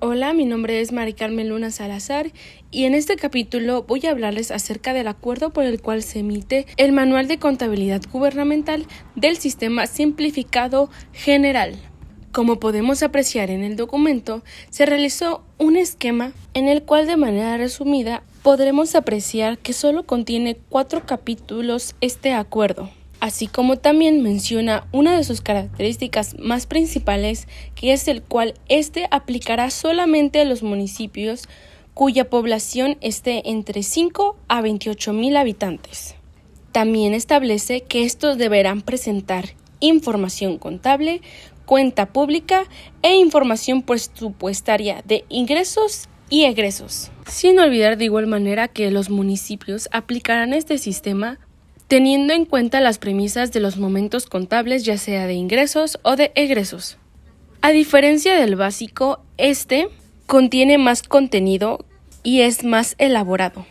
[0.00, 2.30] Hola, mi nombre es Mari Carmen Luna Salazar
[2.70, 6.66] y en este capítulo voy a hablarles acerca del acuerdo por el cual se emite
[6.76, 11.74] el Manual de Contabilidad Gubernamental del Sistema Simplificado General.
[12.30, 17.56] Como podemos apreciar en el documento, se realizó un esquema en el cual de manera
[17.56, 22.88] resumida podremos apreciar que solo contiene cuatro capítulos este acuerdo
[23.20, 29.08] así como también menciona una de sus características más principales, que es el cual éste
[29.10, 31.48] aplicará solamente a los municipios
[31.94, 36.14] cuya población esté entre 5 a 28 mil habitantes.
[36.70, 39.46] También establece que estos deberán presentar
[39.80, 41.22] información contable,
[41.66, 42.64] cuenta pública
[43.02, 47.10] e información presupuestaria de ingresos y egresos.
[47.26, 51.38] Sin olvidar de igual manera que los municipios aplicarán este sistema
[51.88, 56.32] teniendo en cuenta las premisas de los momentos contables ya sea de ingresos o de
[56.34, 56.98] egresos.
[57.62, 59.88] A diferencia del básico, este
[60.26, 61.84] contiene más contenido
[62.22, 63.66] y es más elaborado.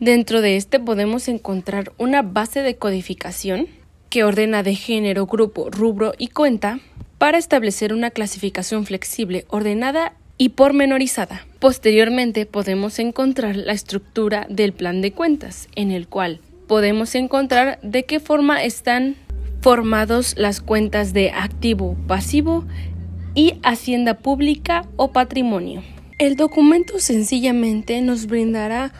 [0.00, 3.68] Dentro de este podemos encontrar una base de codificación
[4.10, 6.80] que ordena de género, grupo, rubro y cuenta
[7.18, 11.46] para establecer una clasificación flexible, ordenada y pormenorizada.
[11.60, 18.04] Posteriormente podemos encontrar la estructura del plan de cuentas, en el cual podemos encontrar de
[18.04, 19.16] qué forma están
[19.60, 22.64] formados las cuentas de activo, pasivo
[23.34, 25.82] y hacienda pública o patrimonio.
[26.18, 28.92] El documento sencillamente nos brindará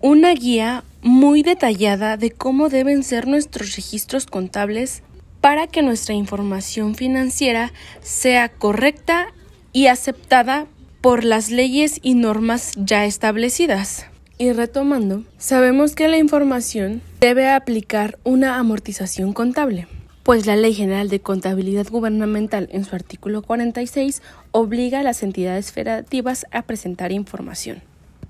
[0.00, 5.02] una guía muy detallada de cómo deben ser nuestros registros contables
[5.40, 9.26] para que nuestra información financiera sea correcta
[9.72, 10.66] y aceptada
[11.02, 14.06] por las leyes y normas ya establecidas.
[14.36, 19.86] Y retomando, sabemos que la información debe aplicar una amortización contable,
[20.24, 25.70] pues la Ley General de Contabilidad Gubernamental en su artículo 46 obliga a las entidades
[25.70, 27.82] federativas a presentar información.